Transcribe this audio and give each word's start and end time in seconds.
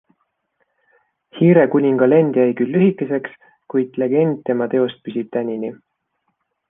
Hiirekuninga 1.39 2.07
lend 2.13 2.39
jäi 2.41 2.47
küll 2.61 2.73
lühikeseks, 2.77 3.35
kuid 3.75 4.01
legend 4.05 4.41
tema 4.49 4.69
teost 4.73 5.05
püsib 5.09 5.31
tänini. 5.39 5.71